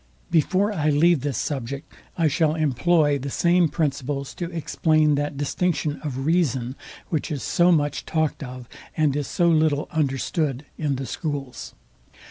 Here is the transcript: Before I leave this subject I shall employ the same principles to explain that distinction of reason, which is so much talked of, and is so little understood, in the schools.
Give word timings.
Before 0.31 0.73
I 0.73 0.89
leave 0.89 1.21
this 1.21 1.37
subject 1.37 1.93
I 2.17 2.27
shall 2.27 2.55
employ 2.55 3.19
the 3.19 3.29
same 3.29 3.69
principles 3.69 4.33
to 4.33 4.49
explain 4.49 5.13
that 5.13 5.37
distinction 5.37 6.01
of 6.03 6.25
reason, 6.25 6.75
which 7.09 7.29
is 7.31 7.43
so 7.43 7.71
much 7.71 8.03
talked 8.07 8.41
of, 8.41 8.67
and 8.97 9.15
is 9.15 9.27
so 9.27 9.47
little 9.47 9.87
understood, 9.91 10.65
in 10.75 10.95
the 10.95 11.05
schools. 11.05 11.75